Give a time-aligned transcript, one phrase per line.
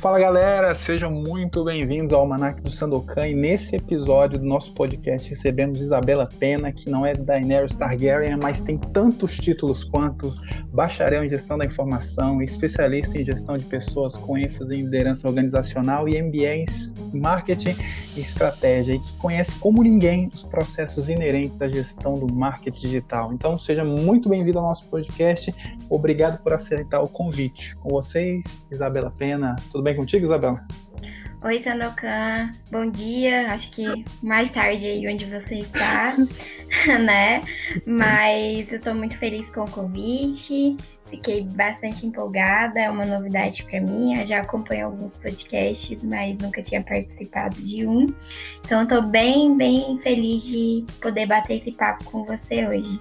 [0.00, 5.28] Fala galera, sejam muito bem-vindos ao Almanac do Sandokan e nesse episódio do nosso podcast
[5.28, 10.34] recebemos Isabela Pena, que não é Daenerys Targaryen, mas tem tantos títulos quanto
[10.72, 16.08] bacharel em gestão da informação, especialista em gestão de pessoas com ênfase em liderança organizacional
[16.08, 16.66] e MBA em
[17.12, 17.76] marketing
[18.16, 23.34] e estratégia e que conhece como ninguém os processos inerentes à gestão do marketing digital.
[23.34, 25.54] Então seja muito bem-vindo ao nosso podcast,
[25.90, 27.76] obrigado por aceitar o convite.
[27.76, 30.64] Com vocês, Isabela Pena, tudo bem contigo, Isabela?
[31.42, 32.52] Oi, Sandokan.
[32.70, 33.50] Bom dia.
[33.50, 33.86] Acho que
[34.22, 36.14] mais tarde aí onde você está,
[37.02, 37.40] né?
[37.86, 40.76] Mas eu estou muito feliz com o convite.
[41.06, 44.20] Fiquei bastante empolgada, é uma novidade para mim.
[44.20, 48.06] Eu já acompanho alguns podcasts, mas nunca tinha participado de um.
[48.62, 53.00] Então, estou bem, bem feliz de poder bater esse papo com você hoje.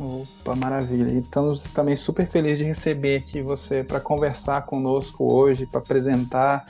[0.00, 1.12] Opa, maravilha.
[1.18, 6.66] Estamos também super felizes de receber aqui você para conversar conosco hoje, para apresentar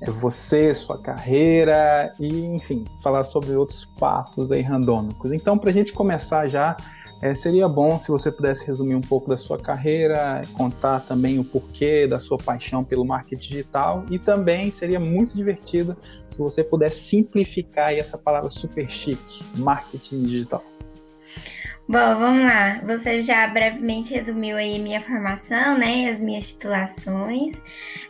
[0.00, 5.32] é, você, sua carreira e, enfim, falar sobre outros papos aí randômicos.
[5.32, 6.76] Então, para a gente começar já,
[7.20, 11.44] é, seria bom se você pudesse resumir um pouco da sua carreira, contar também o
[11.44, 15.96] porquê da sua paixão pelo marketing digital e também seria muito divertido
[16.30, 20.62] se você pudesse simplificar essa palavra super chique, marketing digital.
[21.90, 22.78] Bom, vamos lá.
[22.84, 26.10] Você já brevemente resumiu aí minha formação, né?
[26.10, 27.56] As minhas titulações.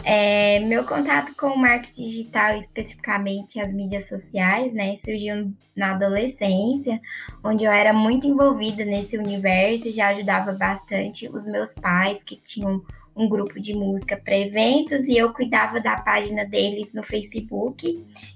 [0.05, 4.97] É, meu contato com o marketing digital, especificamente as mídias sociais, né?
[4.97, 7.01] Surgiu na adolescência,
[7.45, 12.35] onde eu era muito envolvida nesse universo e já ajudava bastante os meus pais que
[12.35, 12.83] tinham
[13.19, 17.93] um grupo de música para eventos e eu cuidava da página deles no Facebook.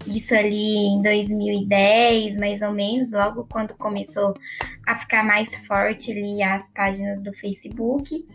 [0.06, 4.34] Isso ali em 2010, mais ou menos, logo quando começou
[4.86, 8.27] a ficar mais forte ali as páginas do Facebook.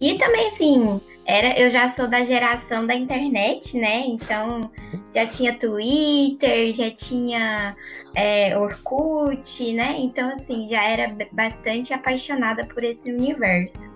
[0.00, 4.04] E também assim, era eu já sou da geração da internet, né?
[4.06, 4.70] Então
[5.14, 7.76] já tinha Twitter, já tinha
[8.14, 9.96] é, Orkut, né?
[9.98, 13.90] Então assim, já era bastante apaixonada por esse universo.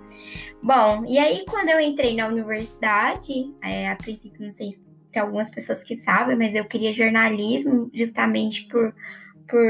[0.62, 4.78] Bom, e aí quando eu entrei na universidade, é, a princípio não sei
[5.12, 8.94] se algumas pessoas que sabem, mas eu queria jornalismo justamente por,
[9.48, 9.62] por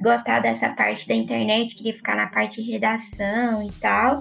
[0.00, 4.20] gostar dessa parte da internet, queria ficar na parte de redação e tal.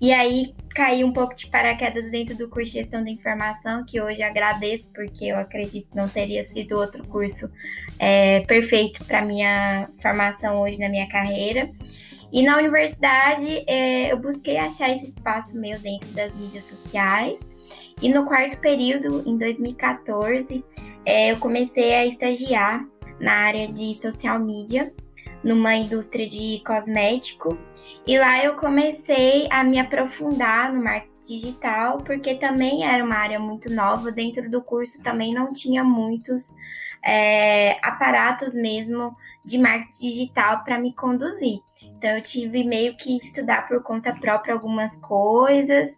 [0.00, 4.00] E aí caí um pouco de paraquedas dentro do curso de gestão da informação, que
[4.00, 7.48] hoje agradeço, porque eu acredito que não teria sido outro curso
[7.98, 11.70] é, perfeito para minha formação hoje na minha carreira.
[12.32, 17.38] E na universidade é, eu busquei achar esse espaço meu dentro das mídias sociais.
[18.02, 20.64] E no quarto período, em 2014,
[21.06, 22.84] é, eu comecei a estagiar
[23.20, 24.92] na área de social media,
[25.44, 27.56] numa indústria de cosmético.
[28.06, 33.40] E lá eu comecei a me aprofundar no marketing digital, porque também era uma área
[33.40, 34.12] muito nova.
[34.12, 36.46] Dentro do curso também não tinha muitos
[37.04, 41.58] é, aparatos mesmo de marketing digital para me conduzir.
[41.98, 45.90] Então eu tive meio que estudar por conta própria algumas coisas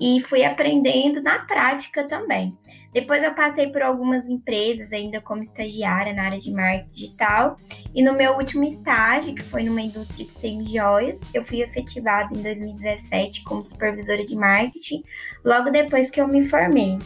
[0.00, 2.56] e fui aprendendo na prática também.
[2.92, 7.56] Depois eu passei por algumas empresas ainda como estagiária na área de marketing digital
[7.94, 12.42] e no meu último estágio, que foi numa indústria de semi-joias, eu fui efetivada em
[12.42, 15.04] 2017 como supervisora de marketing,
[15.44, 16.98] logo depois que eu me formei.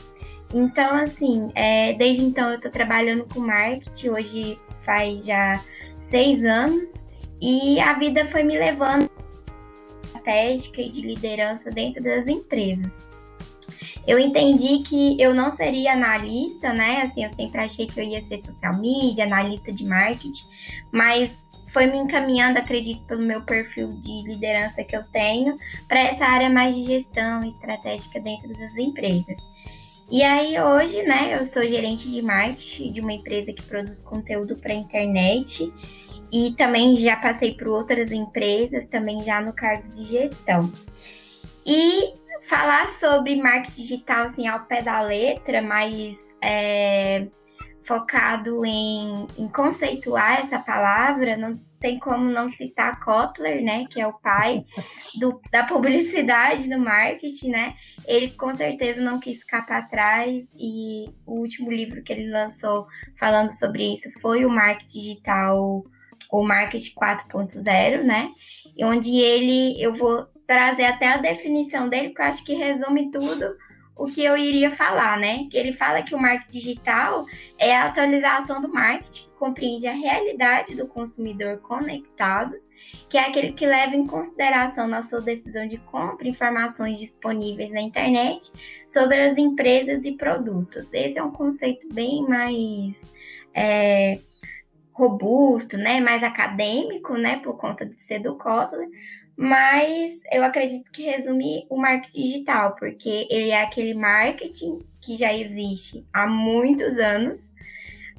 [0.52, 5.60] Então, assim, é, desde então eu estou trabalhando com marketing, hoje faz já
[6.00, 6.92] seis anos,
[7.40, 9.10] e a vida foi me levando
[10.04, 12.92] estratégica e de liderança dentro das empresas.
[14.06, 17.02] Eu entendi que eu não seria analista, né?
[17.02, 20.44] Assim, eu sempre achei que eu ia ser social media, analista de marketing,
[20.90, 21.40] mas
[21.72, 25.56] foi me encaminhando, acredito, pelo meu perfil de liderança que eu tenho,
[25.88, 29.38] para essa área mais de gestão estratégica dentro das empresas.
[30.12, 34.56] E aí hoje, né, eu sou gerente de marketing de uma empresa que produz conteúdo
[34.56, 35.72] para internet
[36.30, 40.70] e também já passei por outras empresas, também já no cargo de gestão.
[41.64, 42.12] E
[42.42, 47.26] falar sobre marketing digital assim ao pé da letra, mas é,
[47.84, 54.06] focado em, em conceituar essa palavra, não tem como não citar Kotler, né, que é
[54.06, 54.64] o pai
[55.18, 57.74] do, da publicidade no marketing, né?
[58.06, 62.86] Ele com certeza não quis ficar para trás e o último livro que ele lançou
[63.18, 65.84] falando sobre isso foi o Marketing Digital,
[66.30, 68.30] o Marketing 4.0, né?
[68.76, 73.10] E onde ele, eu vou trazer até a definição dele, porque eu acho que resume
[73.10, 73.56] tudo
[73.96, 75.48] o que eu iria falar, né?
[75.52, 77.26] Ele fala que o marketing digital
[77.58, 82.56] é a atualização do marketing, que compreende a realidade do consumidor conectado
[83.08, 87.80] que é aquele que leva em consideração na sua decisão de compra informações disponíveis na
[87.80, 88.50] internet
[88.86, 90.88] sobre as empresas e produtos.
[90.92, 93.02] Esse é um conceito bem mais
[93.54, 94.16] é,
[94.92, 98.88] robusto, né, mais acadêmico, né, por conta de ser do Kotler,
[99.36, 105.34] mas eu acredito que resume o marketing digital, porque ele é aquele marketing que já
[105.34, 107.40] existe há muitos anos,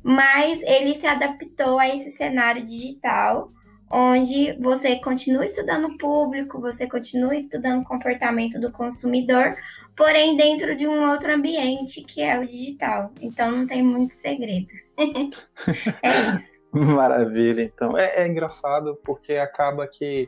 [0.02, 3.52] mas ele se adaptou a esse cenário digital,
[3.90, 9.56] onde você continua estudando o público, você continua estudando o comportamento do consumidor,
[9.96, 13.12] porém dentro de um outro ambiente que é o digital.
[13.22, 14.68] Então não tem muito segredo.
[16.02, 16.54] é isso.
[16.74, 17.96] Maravilha, então.
[17.96, 20.28] É, é engraçado porque acaba que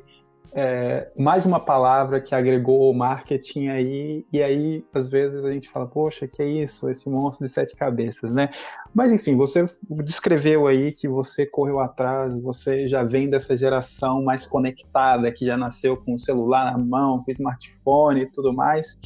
[0.57, 5.67] é, mais uma palavra que agregou o marketing aí, e aí às vezes a gente
[5.67, 8.49] fala, poxa, que é isso, esse monstro de sete cabeças, né?
[8.93, 9.65] Mas enfim, você
[10.01, 15.57] descreveu aí que você correu atrás, você já vem dessa geração mais conectada, que já
[15.57, 18.97] nasceu com o celular na mão, com smartphone e tudo mais.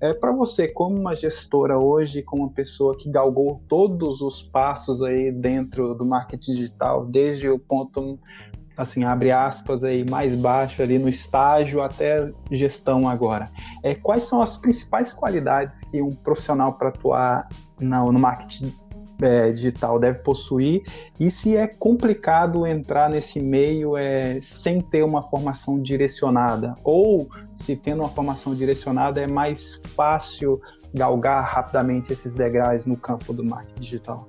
[0.00, 5.02] É, para você, como uma gestora hoje, como uma pessoa que galgou todos os passos
[5.02, 8.16] aí dentro do marketing digital, desde o ponto
[8.78, 13.50] assim, abre aspas aí, mais baixo ali no estágio até gestão agora.
[13.82, 17.48] É, quais são as principais qualidades que um profissional para atuar
[17.80, 18.72] no, no marketing
[19.20, 20.82] é, digital deve possuir
[21.18, 27.74] e se é complicado entrar nesse meio é, sem ter uma formação direcionada ou se
[27.74, 30.60] tendo uma formação direcionada é mais fácil
[30.94, 34.28] galgar rapidamente esses degraus no campo do marketing digital?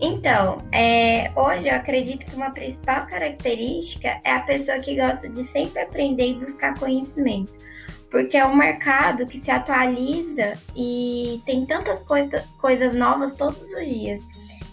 [0.00, 5.44] Então, é, hoje eu acredito que uma principal característica é a pessoa que gosta de
[5.46, 7.52] sempre aprender e buscar conhecimento.
[8.10, 13.86] Porque é um mercado que se atualiza e tem tantas coisa, coisas novas todos os
[13.86, 14.22] dias.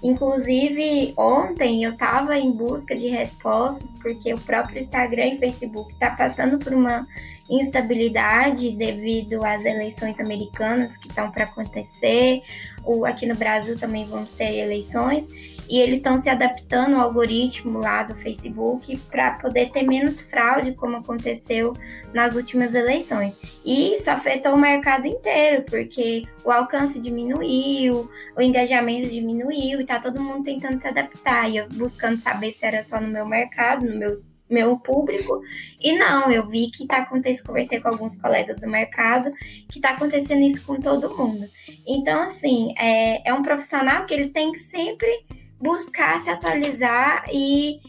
[0.04, 6.10] Inclusive, ontem eu estava em busca de respostas, porque o próprio Instagram e Facebook está
[6.12, 7.08] passando por uma
[7.50, 12.42] instabilidade devido às eleições americanas que estão para acontecer.
[12.84, 15.28] O, aqui no Brasil também vamos ter eleições.
[15.70, 20.74] E eles estão se adaptando ao algoritmo lá do Facebook para poder ter menos fraude,
[20.74, 21.74] como aconteceu
[22.14, 23.34] nas últimas eleições.
[23.64, 30.00] E isso afetou o mercado inteiro, porque o alcance diminuiu, o engajamento diminuiu e tá
[30.00, 31.50] todo mundo tentando se adaptar.
[31.50, 34.22] E eu buscando saber se era só no meu mercado, no meu
[34.54, 35.42] meu público.
[35.82, 39.34] E não, eu vi que está acontecendo, conversei com alguns colegas do mercado,
[39.70, 41.46] que está acontecendo isso com todo mundo.
[41.86, 45.26] Então, assim, é, é um profissional que ele tem que sempre
[45.60, 47.80] buscar se atualizar e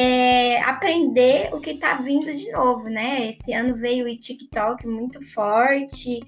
[0.00, 3.30] é, aprender o que está vindo de novo, né?
[3.30, 6.20] Esse ano veio o TikTok muito forte,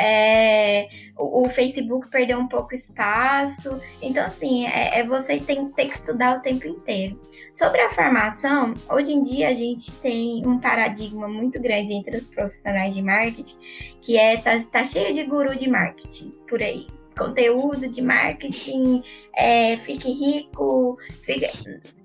[0.00, 3.78] é, o, o, Facebook perdeu um pouco espaço.
[4.00, 7.20] Então, assim, é, é você tem ter que estudar o tempo inteiro.
[7.52, 12.24] Sobre a formação, hoje em dia a gente tem um paradigma muito grande entre os
[12.28, 13.58] profissionais de marketing,
[14.00, 16.86] que é tá, tá cheio de guru de marketing por aí
[17.18, 19.02] conteúdo de marketing,
[19.36, 21.46] é, fique rico, fique...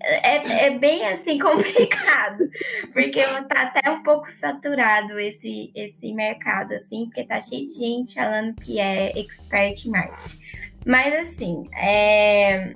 [0.02, 2.50] É, é bem assim complicado,
[2.92, 8.16] porque tá até um pouco saturado esse, esse mercado, assim, porque tá cheio de gente
[8.16, 10.40] falando que é expert em marketing.
[10.86, 12.74] Mas assim, é...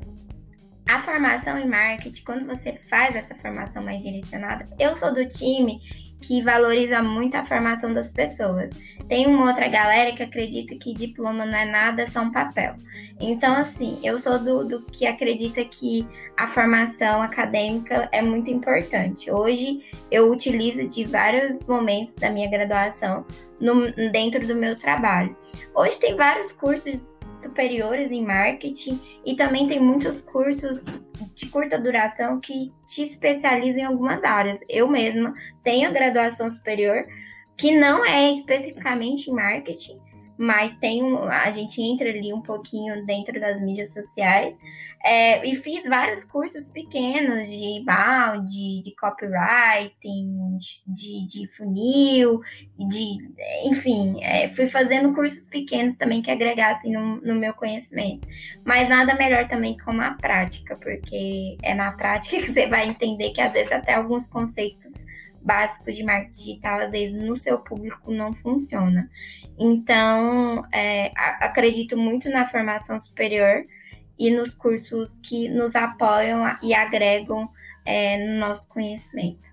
[0.88, 5.82] a formação em marketing, quando você faz essa formação mais direcionada, eu sou do time
[6.22, 8.72] que valoriza muito a formação das pessoas.
[9.08, 12.76] Tem uma outra galera que acredita que diploma não é nada, é só um papel.
[13.20, 19.32] Então, assim, eu sou do, do que acredita que a formação acadêmica é muito importante.
[19.32, 23.26] Hoje, eu utilizo de vários momentos da minha graduação
[23.62, 25.36] no, dentro do meu trabalho.
[25.74, 30.82] Hoje, tem vários cursos superiores em marketing e também tem muitos cursos
[31.34, 34.60] de curta duração que te especializam em algumas áreas.
[34.68, 35.34] Eu mesma
[35.64, 37.06] tenho graduação superior
[37.58, 40.00] que não é especificamente marketing,
[40.38, 44.56] mas tem um, a gente entra ali um pouquinho dentro das mídias sociais
[45.04, 48.48] é, e fiz vários cursos pequenos de inbound,
[48.84, 52.42] de, copywriting, de, de funil,
[52.78, 53.18] de
[53.64, 58.28] enfim, é, fui fazendo cursos pequenos também que agregassem no, no meu conhecimento.
[58.64, 63.32] Mas nada melhor também que uma prática, porque é na prática que você vai entender
[63.32, 64.92] que às vezes até alguns conceitos
[65.48, 69.10] básicos de marketing digital, às vezes no seu público não funciona.
[69.58, 73.66] Então, é, acredito muito na formação superior
[74.20, 77.50] e nos cursos que nos apoiam e agregam
[77.86, 79.48] é, no nosso conhecimento.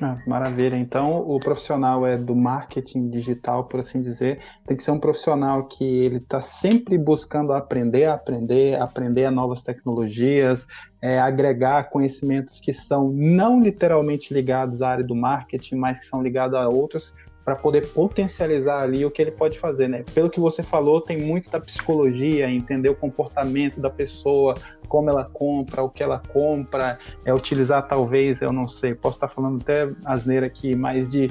[0.00, 0.76] Ah, maravilha.
[0.76, 5.64] Então, o profissional é do marketing digital, por assim dizer, tem que ser um profissional
[5.64, 10.66] que ele está sempre buscando aprender, aprender, aprender a novas tecnologias,
[11.06, 16.20] é, agregar conhecimentos que são não literalmente ligados à área do marketing, mas que são
[16.20, 20.04] ligados a outros para poder potencializar ali o que ele pode fazer, né?
[20.12, 24.54] Pelo que você falou, tem muito da psicologia, entender o comportamento da pessoa,
[24.88, 29.28] como ela compra, o que ela compra, é utilizar talvez, eu não sei, posso estar
[29.28, 31.30] falando até asneira aqui, mas de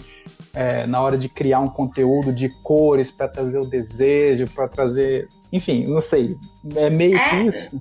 [0.54, 5.28] é, na hora de criar um conteúdo de cores para trazer o desejo, para trazer,
[5.52, 6.38] enfim, não sei,
[6.78, 7.72] é meio é, que isso.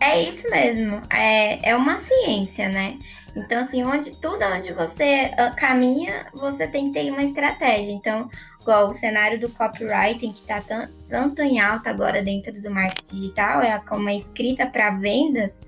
[0.00, 2.98] É isso mesmo, é, é uma ciência, né?
[3.36, 7.92] Então, assim, onde tudo onde você uh, caminha, você tem que ter uma estratégia.
[7.92, 8.28] Então,
[8.60, 10.60] igual o cenário do copywriting, que está
[11.08, 15.58] tanto em alta agora dentro do marketing digital, é como a escrita para vendas,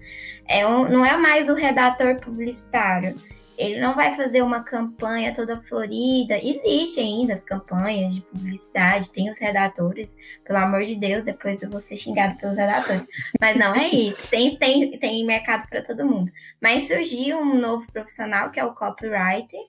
[0.48, 3.14] é um, não é mais o redator publicitário.
[3.60, 6.38] Ele não vai fazer uma campanha toda florida.
[6.42, 10.08] Existe ainda as campanhas de publicidade, tem os redatores,
[10.44, 13.06] pelo amor de Deus, depois eu vou ser xingado pelos redatores.
[13.38, 14.30] Mas não é isso.
[14.30, 16.32] Tem, tem, tem mercado para todo mundo.
[16.60, 19.60] Mas surgiu um novo profissional, que é o copywriter,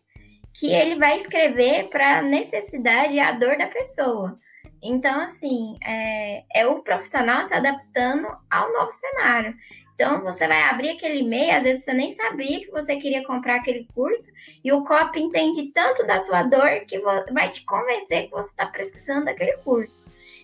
[0.53, 4.39] que ele vai escrever para a necessidade e a dor da pessoa.
[4.81, 9.53] Então, assim, é, é o profissional se adaptando ao novo cenário.
[10.01, 13.57] Então, você vai abrir aquele e-mail, às vezes você nem sabia que você queria comprar
[13.57, 14.31] aquele curso,
[14.63, 16.99] e o copy entende tanto da sua dor que
[17.31, 20.01] vai te convencer que você está precisando daquele curso.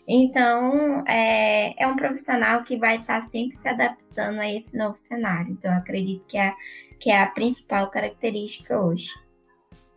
[0.08, 4.96] Então, é, é, um profissional que vai estar tá sempre se adaptando a esse novo
[4.96, 5.54] cenário.
[5.54, 6.54] Então, acredito que é,
[7.00, 9.10] que é a principal característica hoje.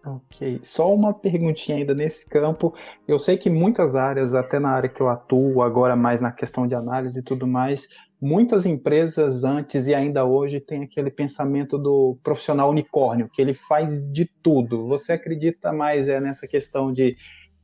[0.06, 2.74] Ok, só uma perguntinha ainda nesse campo.
[3.06, 6.66] Eu sei que muitas áreas, até na área que eu atuo, agora mais na questão
[6.66, 7.86] de análise e tudo mais,
[8.20, 14.00] muitas empresas antes e ainda hoje têm aquele pensamento do profissional unicórnio, que ele faz
[14.12, 14.86] de tudo.
[14.88, 17.16] Você acredita mais é, nessa questão de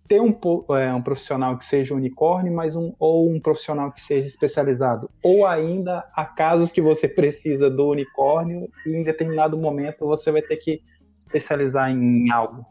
[0.08, 0.38] ter um,
[0.70, 5.10] é, um profissional que seja unicórnio, mas um, ou um profissional que seja especializado?
[5.22, 10.42] Ou ainda há casos que você precisa do unicórnio e em determinado momento você vai
[10.42, 10.80] ter que
[11.18, 12.64] especializar em algo?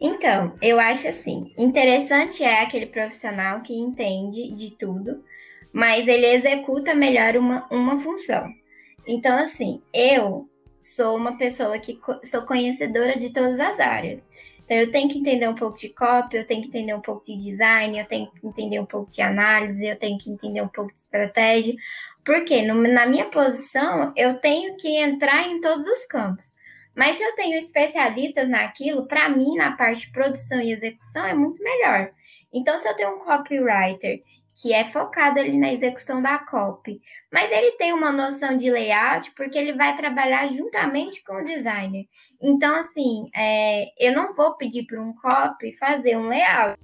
[0.00, 5.24] Então, eu acho assim, interessante é aquele profissional que entende de tudo,
[5.72, 8.48] mas ele executa melhor uma, uma função.
[9.06, 10.48] Então, assim, eu
[10.82, 14.22] sou uma pessoa que co sou conhecedora de todas as áreas.
[14.64, 17.24] Então, eu tenho que entender um pouco de copy, eu tenho que entender um pouco
[17.24, 20.68] de design, eu tenho que entender um pouco de análise, eu tenho que entender um
[20.68, 21.74] pouco de estratégia.
[22.24, 26.56] Porque na minha posição, eu tenho que entrar em todos os campos.
[26.96, 31.34] Mas se eu tenho especialistas naquilo, para mim, na parte de produção e execução, é
[31.34, 32.10] muito melhor.
[32.52, 34.22] Então, se eu tenho um copywriter
[34.56, 37.00] que é focado ali na execução da copy.
[37.32, 42.06] Mas ele tem uma noção de layout porque ele vai trabalhar juntamente com o designer.
[42.40, 46.78] Então, assim, é, eu não vou pedir para um copy fazer um layout.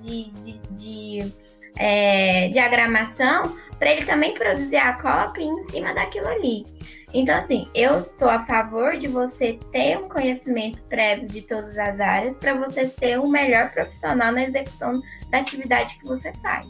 [0.00, 1.34] De, de, de
[1.78, 3.42] é, diagramação
[3.78, 6.64] para ele também produzir a copy em cima daquilo ali.
[7.12, 11.98] Então, assim, eu sou a favor de você ter um conhecimento prévio de todas as
[11.98, 16.66] áreas para você ser o melhor profissional na execução da atividade que você faz.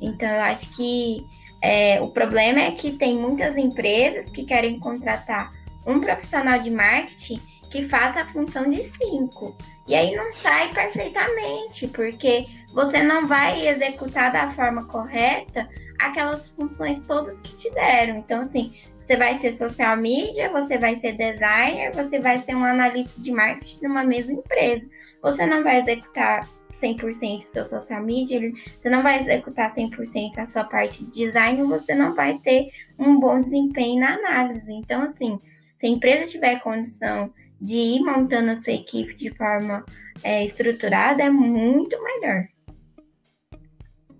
[0.00, 1.24] Então, eu acho que
[1.62, 5.52] é, o problema é que tem muitas empresas que querem contratar
[5.86, 9.56] um profissional de marketing que faça a função de cinco.
[9.86, 16.98] E aí não sai perfeitamente, porque você não vai executar da forma correta aquelas funções
[17.06, 18.16] todas que te deram.
[18.18, 18.74] Então, assim,
[19.10, 23.32] você vai ser social media, você vai ser designer, você vai ser um analista de
[23.32, 24.86] marketing numa mesma empresa.
[25.20, 26.46] Você não vai executar
[26.80, 31.60] 100% o seu social media, você não vai executar 100% a sua parte de design,
[31.64, 34.72] você não vai ter um bom desempenho na análise.
[34.72, 35.40] Então, assim,
[35.76, 39.84] se a empresa tiver condição de ir montando a sua equipe de forma
[40.22, 42.46] é, estruturada, é muito melhor.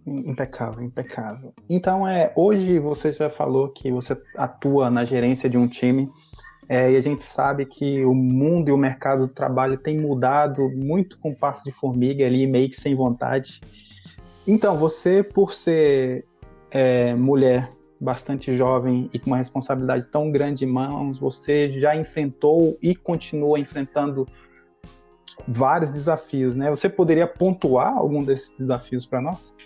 [0.07, 1.53] Impecável, impecável.
[1.69, 6.11] Então, é, hoje você já falou que você atua na gerência de um time,
[6.69, 10.69] é, e a gente sabe que o mundo e o mercado do trabalho tem mudado
[10.71, 13.61] muito com passo de formiga ali, meio que sem vontade.
[14.47, 16.25] Então, você, por ser
[16.71, 22.79] é, mulher bastante jovem e com uma responsabilidade tão grande em mãos, você já enfrentou
[22.81, 24.27] e continua enfrentando
[25.47, 26.71] vários desafios, né?
[26.71, 29.57] Você poderia pontuar algum desses desafios para nós?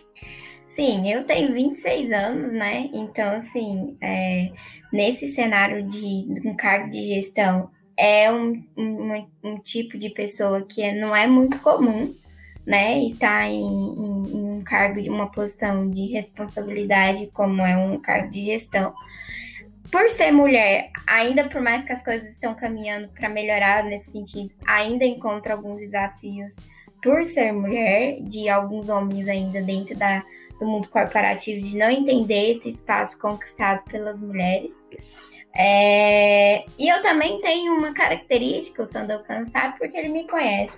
[0.66, 2.90] Sim, eu tenho 26 anos, né?
[2.92, 4.50] Então, assim, é,
[4.92, 10.90] nesse cenário de um cargo de gestão, é um, um, um tipo de pessoa que
[10.92, 12.12] não é muito comum,
[12.66, 13.04] né?
[13.04, 18.30] Estar em, em, em um cargo de uma posição de responsabilidade, como é um cargo
[18.30, 18.92] de gestão.
[19.90, 24.50] Por ser mulher, ainda por mais que as coisas estão caminhando para melhorar nesse sentido,
[24.66, 26.54] ainda encontro alguns desafios
[27.02, 30.22] por ser mulher, de alguns homens ainda dentro da,
[30.58, 34.72] do mundo corporativo, de não entender esse espaço conquistado pelas mulheres.
[35.56, 40.74] É, e eu também tenho uma característica, o Sandokan sabe, porque ele me conhece.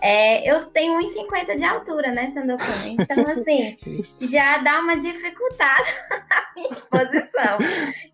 [0.00, 2.64] É, eu tenho 1,50 de altura, né, Sandokan?
[2.86, 3.76] Então, assim,
[4.30, 5.84] já dá uma dificultada
[6.28, 7.58] na minha exposição.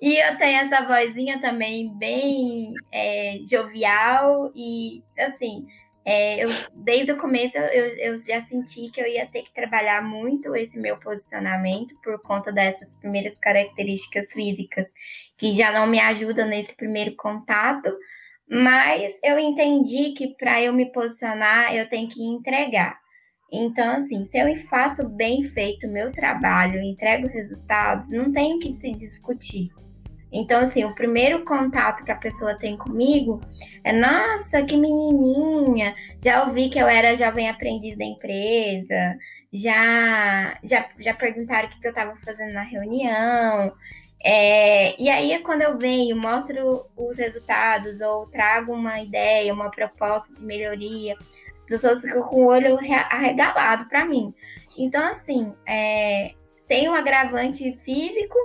[0.00, 5.67] E eu tenho essa vozinha também bem é, jovial e, assim,
[6.07, 10.03] é, eu, desde o começo eu, eu já senti que eu ia ter que trabalhar
[10.03, 14.87] muito esse meu posicionamento por conta dessas primeiras características físicas
[15.38, 17.91] que já não me ajudam nesse primeiro contato,
[18.49, 22.99] mas eu entendi que para eu me posicionar eu tenho que entregar.
[23.53, 28.75] Então, assim, se eu faço bem feito o meu trabalho, entrego resultados, não tem que
[28.75, 29.71] se discutir.
[30.33, 33.41] Então, assim, o primeiro contato que a pessoa tem comigo
[33.85, 35.95] é: nossa, que menininha!
[36.21, 39.17] Já ouvi que eu era jovem aprendiz da empresa,
[39.53, 43.73] já, já, já perguntaram o que, eu estava fazendo na reunião.
[44.25, 50.33] É, e aí, quando eu venho, mostro os resultados ou trago uma ideia, uma proposta
[50.35, 51.14] de melhoria,
[51.54, 52.78] as pessoas ficam com o olho
[53.11, 54.33] arregalado para mim.
[54.78, 56.33] Então, assim, é,
[56.66, 58.38] tem um agravante físico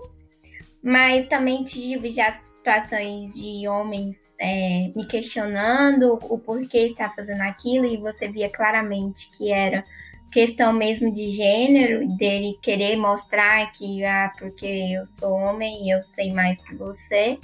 [0.82, 7.86] mas também tive já situações de homens é, me questionando o porquê está fazendo aquilo
[7.86, 9.84] e você via claramente que era
[10.32, 16.04] questão mesmo de gênero, dele querer mostrar que, ah, porque eu sou homem e eu
[16.04, 17.38] sei mais que você.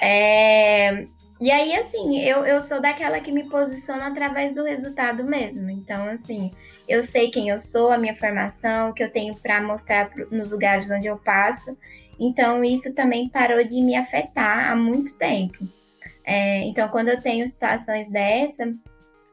[0.00, 1.06] É,
[1.40, 5.70] e aí, assim, eu, eu sou daquela que me posiciona através do resultado mesmo.
[5.70, 6.52] Então, assim,
[6.86, 10.52] eu sei quem eu sou, a minha formação, o que eu tenho para mostrar nos
[10.52, 11.76] lugares onde eu passo.
[12.18, 15.66] Então, isso também parou de me afetar há muito tempo.
[16.24, 18.70] É, então, quando eu tenho situações dessa,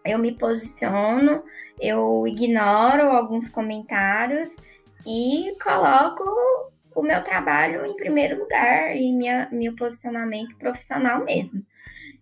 [0.05, 1.43] eu me posiciono,
[1.79, 4.51] eu ignoro alguns comentários
[5.05, 6.24] e coloco
[6.96, 11.63] o meu trabalho em primeiro lugar e minha, meu posicionamento profissional mesmo.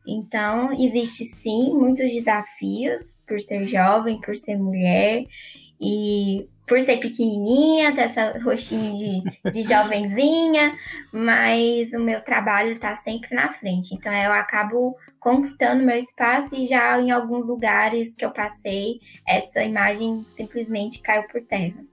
[0.07, 5.25] Então, existe sim muitos desafios por ser jovem, por ser mulher
[5.79, 10.72] e por ser pequenininha, ter essa rostinho de, de jovenzinha,
[11.11, 13.94] mas o meu trabalho está sempre na frente.
[13.94, 19.64] Então eu acabo conquistando meu espaço e já em alguns lugares que eu passei, essa
[19.64, 21.83] imagem simplesmente caiu por terra.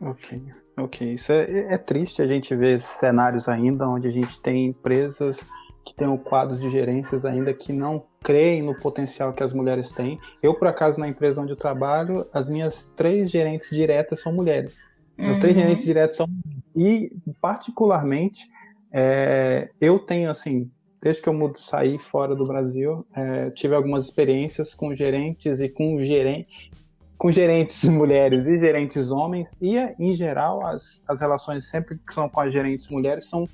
[0.00, 0.40] Ok,
[0.76, 1.14] ok.
[1.14, 5.46] Isso é, é triste a gente ver cenários ainda onde a gente tem empresas
[5.84, 10.18] que tenham quadros de gerências ainda que não creem no potencial que as mulheres têm.
[10.42, 14.90] Eu, por acaso, na empresa onde eu trabalho, as minhas três gerentes diretas são mulheres.
[15.18, 15.32] Uhum.
[15.34, 16.26] três gerentes diretas são
[16.74, 18.48] e particularmente
[18.90, 20.70] é, eu tenho assim
[21.02, 25.68] desde que eu mudo saí fora do Brasil é, tive algumas experiências com gerentes e
[25.68, 26.72] com gerente
[27.18, 32.26] com gerentes mulheres e gerentes homens e em geral as, as relações sempre que são
[32.28, 33.46] com as gerentes mulheres são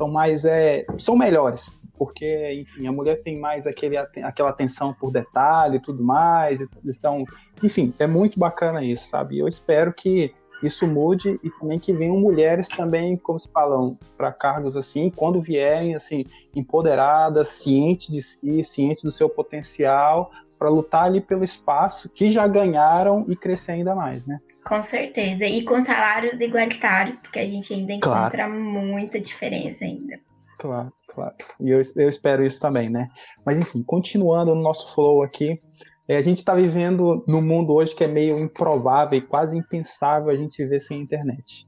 [0.00, 5.12] são mais é, são melhores porque enfim a mulher tem mais aquele aquela atenção por
[5.12, 7.26] detalhe e tudo mais então
[7.62, 9.38] enfim é muito bacana isso sabe?
[9.38, 10.32] Eu espero que
[10.62, 15.42] isso mude e também que venham mulheres também como se falam para cargos assim quando
[15.42, 16.24] vierem assim
[16.56, 22.46] empoderadas cientes de si cientes do seu potencial para lutar ali pelo espaço que já
[22.46, 25.44] ganharam e crescer ainda mais né com certeza.
[25.46, 28.52] E com salários igualitários, porque a gente ainda encontra claro.
[28.52, 30.18] muita diferença ainda.
[30.58, 31.34] Claro, claro.
[31.60, 33.08] E eu, eu espero isso também, né?
[33.44, 35.60] Mas enfim, continuando no nosso flow aqui,
[36.06, 40.30] é, a gente está vivendo num mundo hoje que é meio improvável e quase impensável
[40.30, 41.66] a gente viver sem internet.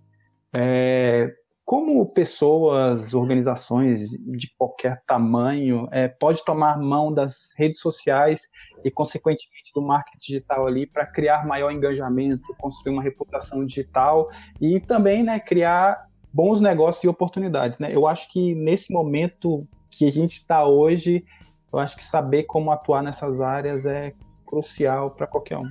[0.55, 1.33] É,
[1.65, 8.43] como pessoas, organizações de qualquer tamanho, é, pode tomar mão das redes sociais
[8.85, 14.29] e, consequentemente, do marketing digital ali para criar maior engajamento, construir uma reputação digital
[14.61, 17.79] e também né, criar bons negócios e oportunidades.
[17.79, 17.95] Né?
[17.95, 21.25] Eu acho que nesse momento que a gente está hoje,
[21.73, 24.13] eu acho que saber como atuar nessas áreas é
[24.47, 25.71] crucial para qualquer um,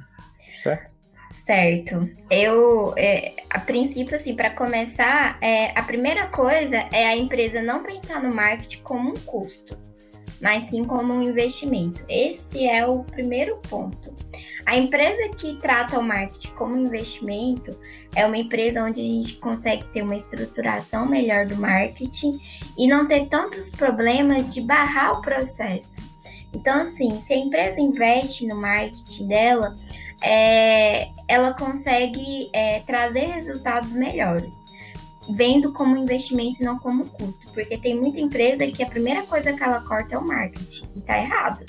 [0.61, 0.91] certo?
[1.45, 2.09] Certo.
[2.29, 7.83] Eu, é, a princípio, assim, para começar, é, a primeira coisa é a empresa não
[7.83, 9.77] pensar no marketing como um custo,
[10.41, 12.01] mas sim como um investimento.
[12.09, 14.13] Esse é o primeiro ponto.
[14.65, 17.77] A empresa que trata o marketing como investimento
[18.15, 22.39] é uma empresa onde a gente consegue ter uma estruturação melhor do marketing
[22.77, 25.89] e não ter tantos problemas de barrar o processo.
[26.53, 29.77] Então, assim, se a empresa investe no marketing dela,
[30.21, 34.60] é, ela consegue é, trazer resultados melhores.
[35.35, 37.51] Vendo como investimento e não como custo.
[37.53, 40.87] Porque tem muita empresa que a primeira coisa que ela corta é o marketing.
[40.95, 41.65] E tá errado.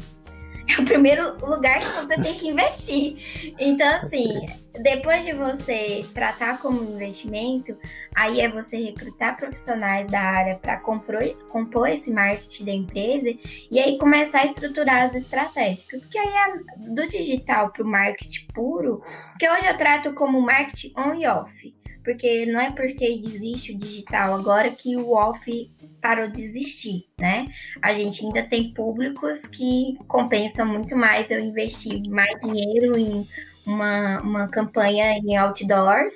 [0.68, 3.54] É o primeiro lugar que você tem que investir.
[3.58, 4.46] Então, assim,
[4.80, 7.76] depois de você tratar como investimento,
[8.14, 13.36] aí é você recrutar profissionais da área para compor, esse marketing da empresa
[13.70, 16.04] e aí começar a estruturar as estratégicas.
[16.06, 19.02] Que aí é do digital para o marketing puro,
[19.38, 23.78] que hoje eu trato como marketing on e off porque não é porque existe o
[23.78, 27.46] digital agora que o off parou de existir, né?
[27.80, 33.26] A gente ainda tem públicos que compensam muito mais eu investir mais dinheiro em
[33.66, 36.14] uma, uma campanha em outdoors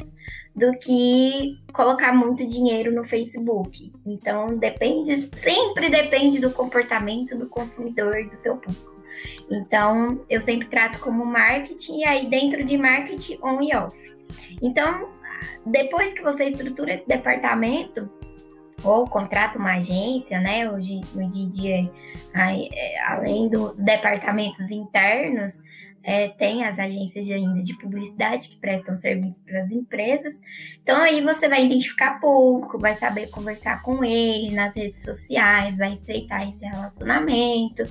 [0.54, 3.92] do que colocar muito dinheiro no Facebook.
[4.06, 8.96] Então depende, sempre depende do comportamento do consumidor do seu público.
[9.50, 13.96] Então eu sempre trato como marketing e aí dentro de marketing on e off.
[14.62, 15.10] Então
[15.64, 18.08] depois que você estrutura esse departamento,
[18.84, 20.70] ou contrata uma agência, né?
[20.70, 21.90] Hoje, hoje em dia,
[22.34, 25.58] é, além dos departamentos internos,
[26.06, 30.40] é, tem as agências ainda de publicidade que prestam serviço para as empresas.
[30.80, 35.94] Então aí você vai identificar pouco, vai saber conversar com ele nas redes sociais, vai
[35.94, 37.82] estreitar esse relacionamento.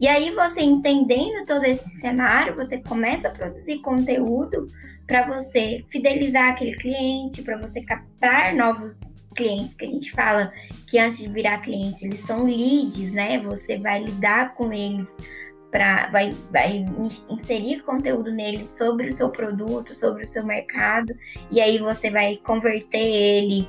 [0.00, 4.66] E aí você entendendo todo esse cenário, você começa a produzir conteúdo
[5.10, 8.96] para você fidelizar aquele cliente, para você captar novos
[9.34, 10.52] clientes que a gente fala
[10.86, 13.40] que antes de virar cliente eles são leads, né?
[13.40, 15.12] Você vai lidar com eles
[15.68, 16.86] para vai, vai
[17.28, 21.12] inserir conteúdo neles sobre o seu produto, sobre o seu mercado,
[21.50, 23.68] e aí você vai converter ele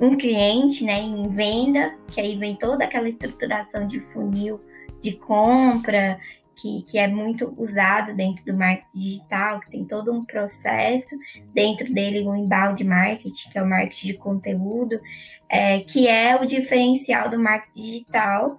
[0.00, 4.60] em cliente, né, em venda, que aí vem toda aquela estruturação de funil
[5.00, 6.18] de compra,
[6.58, 11.16] que, que é muito usado dentro do marketing digital, que tem todo um processo,
[11.54, 15.00] dentro dele um embalde marketing, que é o marketing de conteúdo,
[15.48, 18.58] é, que é o diferencial do marketing digital,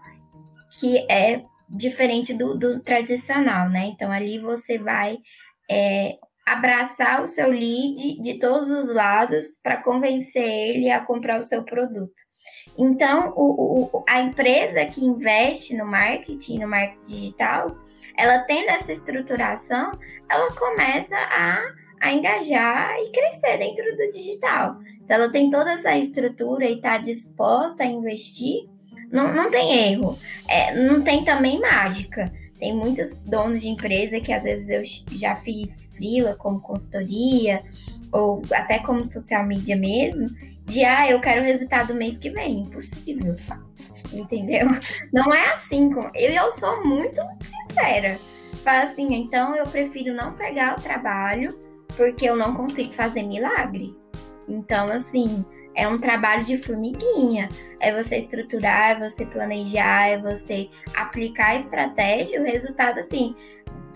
[0.80, 3.88] que é diferente do, do tradicional, né?
[3.88, 5.18] Então ali você vai
[5.70, 11.46] é, abraçar o seu lead de todos os lados para convencer ele a comprar o
[11.46, 12.30] seu produto.
[12.78, 17.68] Então, o, o, a empresa que investe no marketing, no marketing digital,
[18.20, 19.92] ela tendo essa estruturação,
[20.30, 21.64] ela começa a,
[22.02, 24.78] a engajar e crescer dentro do digital.
[25.08, 28.68] Se ela tem toda essa estrutura e está disposta a investir,
[29.10, 30.20] não, não tem erro.
[30.50, 32.26] É, não tem também mágica.
[32.60, 37.60] Tem muitos donos de empresa que às vezes eu já fiz frila como consultoria
[38.12, 40.28] ou até como social media mesmo,
[40.70, 42.62] de ah, eu quero o resultado mês que vem.
[42.62, 43.36] Impossível.
[44.14, 44.68] Entendeu?
[45.12, 45.92] Não é assim.
[45.92, 46.10] Com...
[46.14, 48.18] Eu, eu sou muito sincera.
[48.64, 51.58] Fala assim, então eu prefiro não pegar o trabalho
[51.98, 53.96] porque eu não consigo fazer milagre.
[54.48, 57.48] Então, assim, é um trabalho de formiguinha.
[57.80, 62.42] É você estruturar, é você planejar, é você aplicar a estratégia.
[62.42, 63.36] O resultado, assim,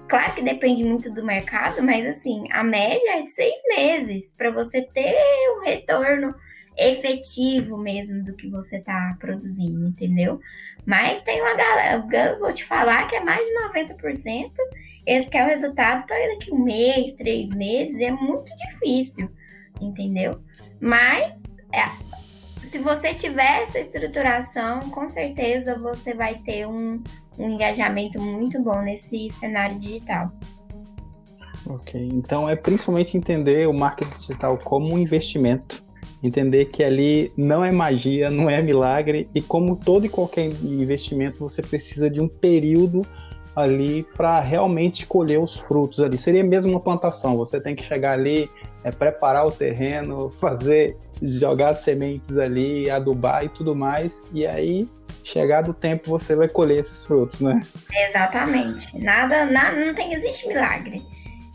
[0.08, 4.52] claro que depende muito do mercado, mas, assim, a média é de seis meses para
[4.52, 5.16] você ter
[5.58, 6.36] o retorno
[6.78, 10.40] efetivo mesmo do que você está produzindo, entendeu?
[10.86, 13.54] Mas tem uma galera, eu vou te falar que é mais de
[13.94, 14.52] 90%.
[15.06, 19.30] Esse que é o resultado para daqui um mês, três meses, é muito difícil
[19.82, 20.40] entendeu?
[20.80, 21.34] Mas
[21.74, 21.86] é,
[22.58, 27.02] se você tiver essa estruturação, com certeza você vai ter um,
[27.38, 30.32] um engajamento muito bom nesse cenário digital.
[31.68, 35.82] Ok, então é principalmente entender o marketing digital como um investimento,
[36.24, 41.40] entender que ali não é magia, não é milagre e como todo e qualquer investimento
[41.40, 43.06] você precisa de um período
[43.56, 46.18] ali para realmente colher os frutos ali.
[46.18, 48.50] Seria mesmo uma plantação, você tem que chegar ali,
[48.84, 54.88] é, preparar o terreno, fazer, jogar sementes ali, adubar e tudo mais, e aí
[55.24, 57.62] chegado o tempo você vai colher esses frutos, né?
[58.10, 58.98] Exatamente.
[58.98, 61.02] Nada, nada não tem existe milagre.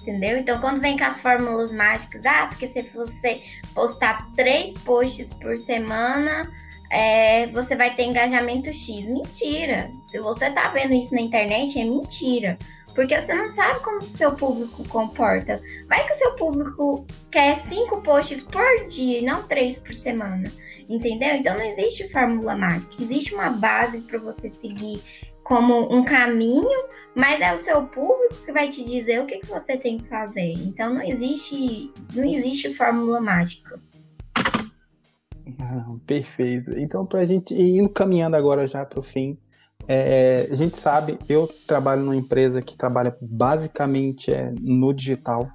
[0.08, 0.38] Entendeu?
[0.38, 3.42] Então, quando vem com as fórmulas mágicas, ah, porque se você
[3.74, 6.50] postar três posts por semana,
[6.90, 9.04] é, você vai ter engajamento X.
[9.04, 9.90] Mentira.
[10.10, 12.56] Se você tá vendo isso na internet, é mentira.
[12.94, 15.60] Porque você não sabe como o seu público comporta.
[15.86, 20.50] Vai que o seu público quer cinco posts por dia e não três por semana.
[20.88, 21.36] Entendeu?
[21.36, 22.94] Então não existe fórmula mágica.
[22.98, 25.02] Existe uma base para você seguir
[25.48, 26.68] como um caminho,
[27.14, 30.06] mas é o seu público que vai te dizer o que, que você tem que
[30.06, 30.52] fazer.
[30.52, 33.80] Então não existe, não existe fórmula mágica.
[35.58, 36.78] Ah, perfeito.
[36.78, 39.38] Então, para a gente ir caminhando agora já para o fim,
[39.88, 45.48] é, a gente sabe, eu trabalho numa empresa que trabalha basicamente é, no digital.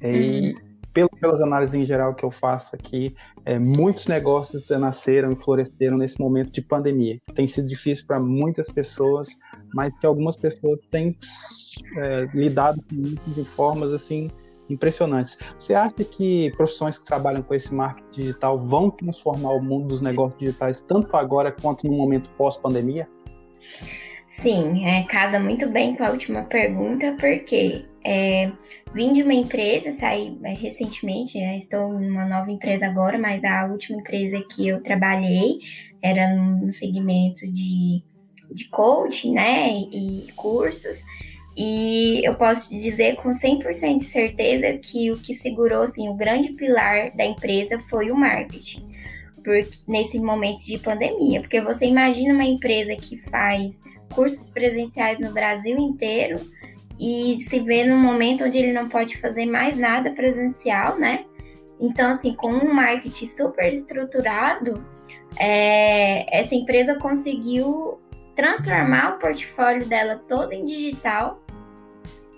[0.00, 0.14] É, uhum.
[0.16, 0.54] E
[0.92, 5.96] pelo, pelas análises em geral que eu faço aqui, é, muitos negócios nasceram e floresceram
[5.96, 7.18] nesse momento de pandemia.
[7.34, 9.28] Tem sido difícil para muitas pessoas,
[9.74, 11.16] mas que algumas pessoas têm
[11.98, 14.28] é, lidado com isso de formas assim
[14.68, 15.36] impressionantes.
[15.58, 20.00] Você acha que profissões que trabalham com esse marketing digital vão transformar o mundo dos
[20.00, 23.08] negócios digitais tanto agora quanto no momento pós-pandemia?
[24.28, 28.50] Sim, é, casa muito bem com a última pergunta, porque é,
[28.94, 33.66] vim de uma empresa, saí é, recentemente, né, estou numa nova empresa agora, mas a
[33.66, 35.58] última empresa que eu trabalhei
[36.02, 38.02] era no segmento de,
[38.52, 40.98] de coaching, né, e, cursos,
[41.56, 46.52] e eu posso dizer com 100% de certeza que o que segurou, assim, o grande
[46.52, 48.88] pilar da empresa foi o marketing,
[49.44, 53.78] porque, nesse momento de pandemia, porque você imagina uma empresa que faz
[54.12, 56.40] cursos presenciais no Brasil inteiro
[57.00, 61.24] e se vê num momento onde ele não pode fazer mais nada presencial, né?
[61.80, 64.84] Então, assim, com um marketing super estruturado,
[65.38, 67.98] é, essa empresa conseguiu
[68.36, 71.42] transformar o portfólio dela todo em digital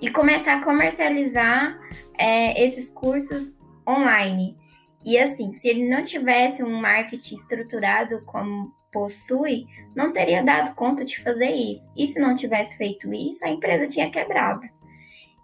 [0.00, 1.76] e começar a comercializar
[2.16, 3.50] é, esses cursos
[3.88, 4.56] online.
[5.04, 11.04] E assim, se ele não tivesse um marketing estruturado como possui, não teria dado conta
[11.04, 11.90] de fazer isso.
[11.96, 14.66] E se não tivesse feito isso, a empresa tinha quebrado.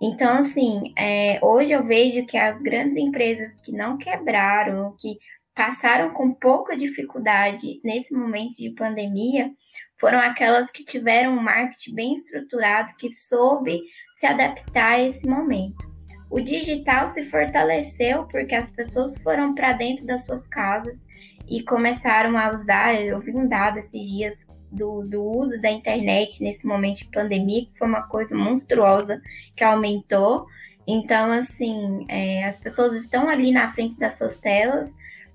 [0.01, 5.19] Então, assim, é, hoje eu vejo que as grandes empresas que não quebraram, que
[5.55, 9.51] passaram com pouca dificuldade nesse momento de pandemia,
[9.99, 13.81] foram aquelas que tiveram um marketing bem estruturado, que soube
[14.21, 15.89] se adaptar a esse momento.
[16.31, 21.03] O digital se fortaleceu porque as pessoas foram para dentro das suas casas
[21.49, 23.01] e começaram a usar.
[23.01, 24.39] Eu vi um dado esses dias
[24.71, 29.21] do, do uso da internet nesse momento de pandemia, que foi uma coisa monstruosa
[29.57, 30.47] que aumentou.
[30.87, 34.93] Então, assim, é, as pessoas estão ali na frente das suas telas.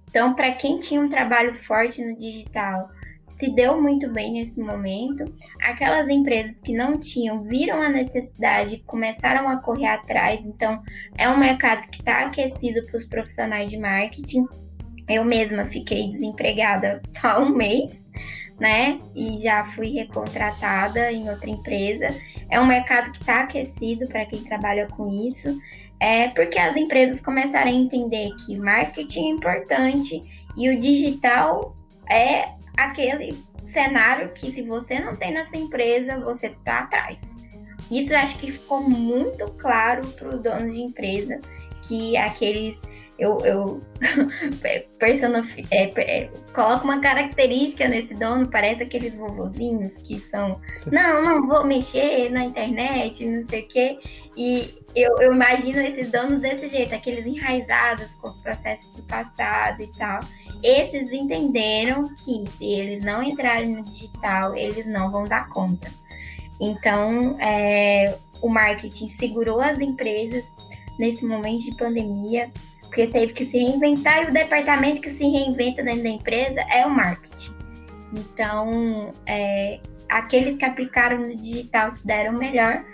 [0.10, 2.90] Então, para quem tinha um trabalho forte no digital,
[3.40, 5.26] se deu muito bem nesse momento.
[5.62, 10.40] Aquelas empresas que não tinham viram a necessidade, começaram a correr atrás.
[10.46, 10.82] Então,
[11.18, 14.48] é um mercado que está aquecido para os profissionais de marketing.
[15.08, 18.04] Eu mesma fiquei desempregada só um mês,
[18.60, 19.00] né?
[19.16, 22.08] E já fui recontratada em outra empresa.
[22.50, 25.60] É um mercado que está aquecido para quem trabalha com isso.
[26.00, 30.22] É porque as empresas começaram a entender que marketing é importante
[30.58, 31.76] e o digital
[32.10, 32.46] é
[32.78, 33.34] aquele
[33.72, 37.18] cenário que se você não tem na sua empresa, você tá atrás.
[37.92, 41.40] Isso acho que ficou muito claro para os donos de empresa
[41.88, 42.80] que aqueles
[43.24, 43.82] eu, eu
[45.72, 50.90] é, é, coloco uma característica nesse dono, parece aqueles vovozinhos que são, Sim.
[50.92, 54.00] não, não vou mexer na internet, não sei o quê.
[54.36, 59.82] E eu, eu imagino esses donos desse jeito, aqueles enraizados com os processos do passado
[59.82, 60.20] e tal.
[60.62, 65.90] Esses entenderam que se eles não entrarem no digital, eles não vão dar conta.
[66.60, 70.44] Então, é, o marketing segurou as empresas
[71.00, 72.52] nesse momento de pandemia
[72.94, 76.86] porque teve que se reinventar e o departamento que se reinventa dentro da empresa é
[76.86, 77.52] o marketing.
[78.14, 82.86] Então, é, aqueles que aplicaram no digital se deram melhor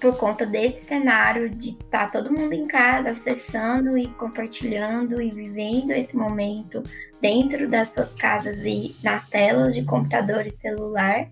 [0.00, 5.30] por conta desse cenário de estar tá todo mundo em casa, acessando e compartilhando e
[5.30, 6.82] vivendo esse momento
[7.20, 11.28] dentro das suas casas e nas telas de computador e celular.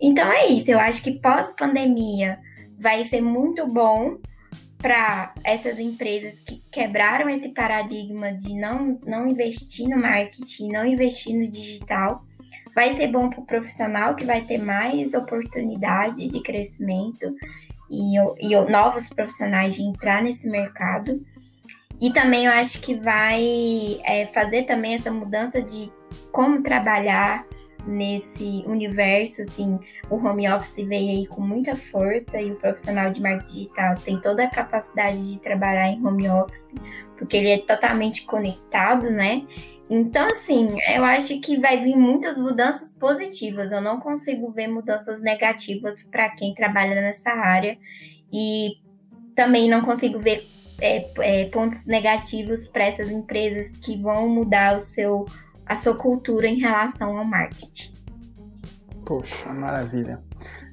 [0.00, 2.40] Então é isso, eu acho que pós-pandemia
[2.76, 4.18] vai ser muito bom
[4.84, 11.34] para essas empresas que quebraram esse paradigma de não, não investir no marketing, não investir
[11.34, 12.22] no digital.
[12.74, 17.34] Vai ser bom para o profissional que vai ter mais oportunidade de crescimento
[17.90, 21.18] e, e novos profissionais de entrar nesse mercado.
[21.98, 25.90] E também eu acho que vai é, fazer também essa mudança de
[26.30, 27.46] como trabalhar
[27.86, 29.78] nesse universo, assim,
[30.10, 34.20] o home office veio aí com muita força e o profissional de marketing digital tem
[34.20, 36.66] toda a capacidade de trabalhar em home office,
[37.16, 39.46] porque ele é totalmente conectado, né?
[39.88, 43.70] Então, assim, eu acho que vai vir muitas mudanças positivas.
[43.70, 47.76] Eu não consigo ver mudanças negativas para quem trabalha nessa área.
[48.32, 48.78] E
[49.34, 50.46] também não consigo ver
[50.80, 55.26] é, é, pontos negativos para essas empresas que vão mudar o seu
[55.66, 57.93] a sua cultura em relação ao marketing.
[59.04, 60.22] Poxa, maravilha.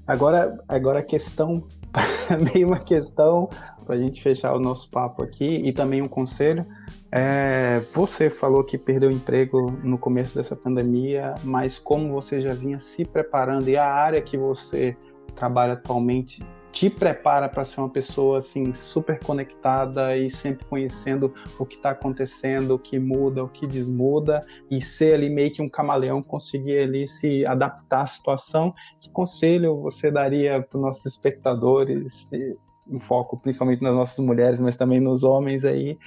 [0.08, 1.64] Agora, agora a questão,
[2.54, 3.50] meio uma questão
[3.86, 6.66] para a gente fechar o nosso papo aqui e também um conselho.
[7.12, 12.80] É, você falou que perdeu emprego no começo dessa pandemia, mas como você já vinha
[12.80, 14.96] se preparando e a área que você
[15.36, 21.66] trabalha atualmente te prepara para ser uma pessoa assim super conectada e sempre conhecendo o
[21.66, 25.70] que está acontecendo, o que muda, o que desmuda e ser ali meio que um
[25.70, 28.74] camaleão, conseguir ali se adaptar à situação.
[29.00, 34.78] Que conselho você daria para os nossos espectadores, em foco principalmente nas nossas mulheres, mas
[34.78, 35.98] também nos homens aí,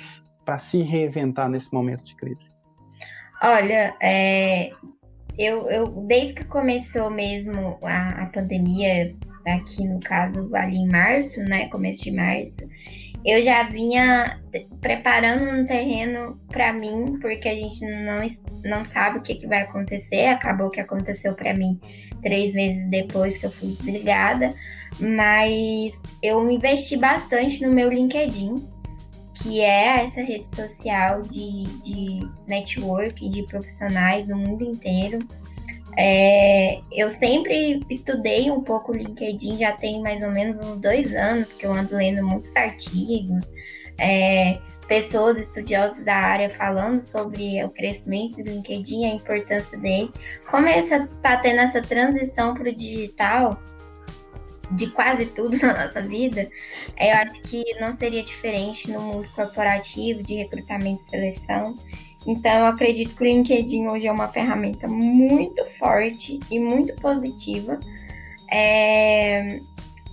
[0.45, 2.55] para se reinventar nesse momento de crise?
[3.43, 4.71] Olha, é,
[5.39, 9.15] eu, eu desde que começou mesmo a, a pandemia,
[9.47, 12.57] aqui no caso ali em março, né, começo de março,
[13.25, 14.39] eu já vinha
[14.83, 18.19] preparando um terreno para mim, porque a gente não,
[18.65, 20.27] não sabe o que, que vai acontecer.
[20.27, 21.81] Acabou que aconteceu para mim
[22.23, 24.51] três meses depois que eu fui desligada,
[25.01, 28.55] mas eu investi bastante no meu LinkedIn,
[29.43, 35.19] que é essa rede social de, de network de profissionais do mundo inteiro.
[35.97, 41.15] É, eu sempre estudei um pouco o LinkedIn, já tem mais ou menos uns dois
[41.15, 43.47] anos que eu ando lendo muitos artigos,
[43.99, 50.11] é, pessoas estudiosas da área falando sobre o crescimento do LinkedIn, a importância dele.
[50.51, 53.63] Como está tendo essa transição para o digital
[54.73, 56.49] de quase tudo na nossa vida,
[56.99, 61.79] eu acho que não seria diferente no mundo corporativo de recrutamento e seleção.
[62.27, 67.79] Então, eu acredito que o LinkedIn hoje é uma ferramenta muito forte e muito positiva.
[68.51, 69.61] É...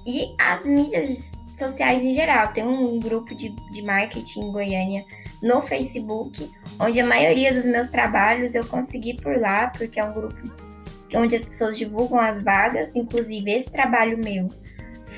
[0.06, 2.48] E as mídias sociais em geral.
[2.50, 5.06] Tem um grupo de, de marketing em Goiânia
[5.42, 10.14] no Facebook, onde a maioria dos meus trabalhos eu consegui por lá, porque é um
[10.14, 10.36] grupo
[11.14, 12.90] onde as pessoas divulgam as vagas.
[12.96, 14.50] Inclusive, esse trabalho meu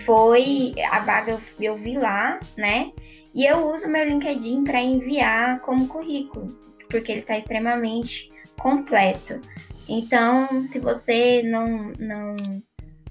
[0.05, 2.91] foi a vaga eu, eu vi lá, né?
[3.33, 6.47] E eu uso meu LinkedIn para enviar como currículo
[6.93, 8.29] porque ele está extremamente
[8.59, 9.41] completo.
[9.89, 12.35] Então, se você não, não,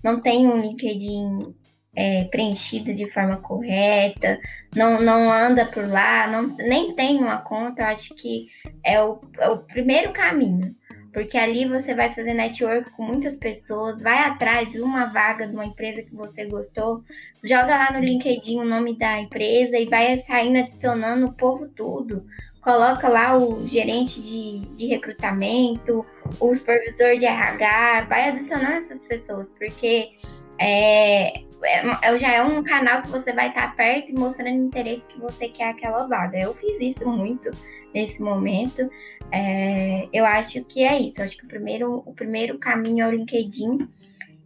[0.05, 1.53] não tem um LinkedIn
[1.95, 4.39] é, preenchido de forma correta,
[4.75, 8.47] não, não anda por lá, não, nem tem uma conta, eu acho que
[8.85, 10.75] é o, é o primeiro caminho.
[11.13, 15.53] Porque ali você vai fazer network com muitas pessoas, vai atrás de uma vaga de
[15.53, 17.03] uma empresa que você gostou,
[17.45, 22.25] joga lá no LinkedIn o nome da empresa e vai saindo adicionando o povo tudo
[22.63, 26.05] coloca lá o gerente de, de recrutamento,
[26.41, 30.11] o supervisor de RH, vai adicionar essas pessoas, porque
[30.59, 34.67] é, é, é, já é um canal que você vai estar perto e mostrando o
[34.67, 36.39] interesse que você quer aquela vaga.
[36.39, 37.51] Eu fiz isso muito
[37.93, 38.89] nesse momento.
[39.33, 41.15] É, eu acho que é isso.
[41.19, 43.89] Eu acho que o primeiro, o primeiro caminho é o LinkedIn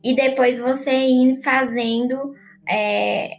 [0.03, 2.35] e depois você ir fazendo
[2.69, 3.39] é,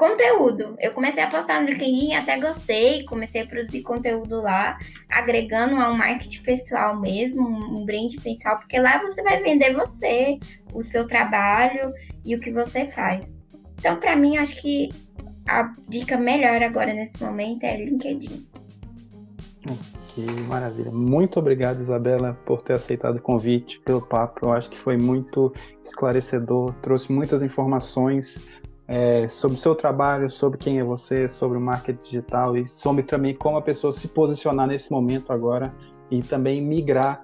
[0.00, 0.76] Conteúdo.
[0.78, 4.78] Eu comecei a postar no LinkedIn, até gostei, comecei a produzir conteúdo lá,
[5.10, 10.38] agregando ao marketing pessoal mesmo, um brand pessoal, porque lá você vai vender você,
[10.72, 11.92] o seu trabalho
[12.24, 13.26] e o que você faz.
[13.78, 14.88] Então, para mim, acho que
[15.46, 18.48] a dica melhor agora nesse momento é LinkedIn.
[19.68, 20.90] Ok, maravilha.
[20.90, 24.46] Muito obrigado, Isabela, por ter aceitado o convite, pelo papo.
[24.46, 25.52] Eu acho que foi muito
[25.84, 28.58] esclarecedor, trouxe muitas informações
[28.90, 33.04] é, sobre o seu trabalho, sobre quem é você, sobre o marketing digital e sobre
[33.04, 35.72] também como a pessoa se posicionar nesse momento agora
[36.10, 37.22] e também migrar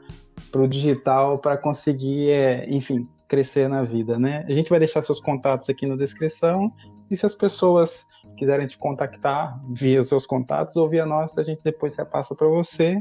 [0.53, 4.47] para o digital para conseguir, é, enfim, crescer na vida, né?
[4.49, 6.73] A gente vai deixar seus contatos aqui na descrição
[7.11, 11.65] e se as pessoas quiserem te contactar via seus contatos ou via nós, a gente
[11.65, 12.97] depois repassa para você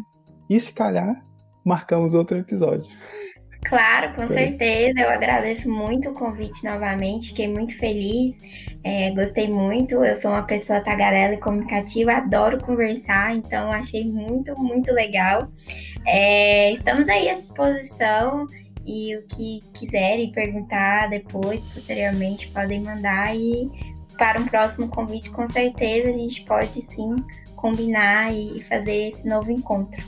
[0.49, 1.23] e se calhar
[1.63, 2.91] marcamos outro episódio.
[3.67, 4.99] Claro, com certeza.
[4.99, 7.29] Eu agradeço muito o convite novamente.
[7.29, 8.35] Fiquei muito feliz.
[8.83, 10.05] É, gostei muito.
[10.05, 15.49] Eu sou uma pessoa tagarela e comunicativa, adoro conversar, então achei muito, muito legal.
[16.05, 18.45] É, estamos aí à disposição
[18.85, 23.71] e o que quiserem perguntar depois, posteriormente, podem mandar e
[24.15, 27.15] para um próximo convite, com certeza a gente pode sim
[27.55, 30.01] combinar e fazer esse novo encontro.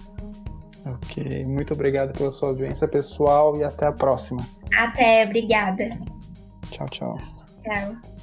[0.95, 4.41] Ok, muito obrigado pela sua audiência, pessoal, e até a próxima.
[4.75, 5.97] Até, obrigada.
[6.69, 7.17] Tchau, tchau.
[7.63, 8.16] Tchau.